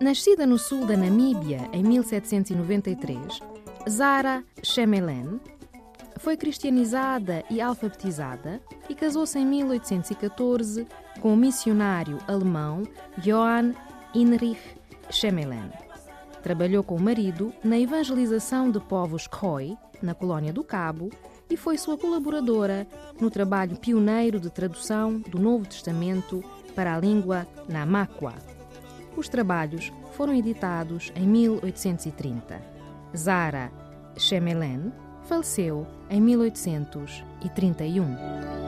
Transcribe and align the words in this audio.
Nascida 0.00 0.44
no 0.44 0.58
sul 0.58 0.84
da 0.86 0.96
Namíbia 0.96 1.68
em 1.72 1.82
1793, 1.82 3.38
Zara 3.88 4.42
Chemelen 4.62 5.40
foi 6.18 6.36
cristianizada 6.36 7.44
e 7.48 7.60
alfabetizada 7.60 8.60
e 8.88 8.94
casou-se 8.94 9.38
em 9.38 9.46
1814 9.46 10.86
com 11.20 11.32
o 11.32 11.36
missionário 11.36 12.18
alemão 12.26 12.82
Johann 13.18 13.72
Heinrich 14.14 14.60
Schemelen. 15.10 15.70
Trabalhou 16.42 16.82
com 16.82 16.96
o 16.96 17.00
marido 17.00 17.52
na 17.62 17.78
evangelização 17.78 18.70
de 18.70 18.80
povos 18.80 19.26
Khoi, 19.28 19.76
na 20.02 20.12
colônia 20.12 20.52
do 20.52 20.64
Cabo, 20.64 21.10
e 21.48 21.56
foi 21.56 21.78
sua 21.78 21.96
colaboradora 21.96 22.86
no 23.20 23.30
trabalho 23.30 23.76
pioneiro 23.76 24.40
de 24.40 24.50
tradução 24.50 25.20
do 25.20 25.38
Novo 25.38 25.66
Testamento 25.66 26.42
para 26.74 26.96
a 26.96 26.98
língua 26.98 27.46
Namakwa. 27.68 28.53
Os 29.16 29.28
trabalhos 29.28 29.92
foram 30.12 30.34
editados 30.34 31.12
em 31.14 31.26
1830. 31.26 32.60
Zara 33.16 33.70
Schemelen 34.16 34.92
faleceu 35.24 35.86
em 36.10 36.20
1831. 36.20 38.63